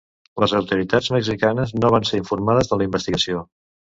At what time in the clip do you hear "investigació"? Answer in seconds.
2.93-3.45